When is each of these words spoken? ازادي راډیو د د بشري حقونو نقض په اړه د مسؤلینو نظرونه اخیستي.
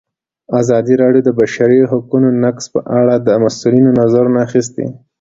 ازادي 0.59 0.93
راډیو 1.01 1.25
د 1.25 1.25
د 1.27 1.29
بشري 1.39 1.79
حقونو 1.91 2.27
نقض 2.43 2.65
په 2.73 2.79
اړه 2.99 3.15
د 3.27 3.29
مسؤلینو 3.43 3.91
نظرونه 3.99 4.37
اخیستي. 4.47 4.85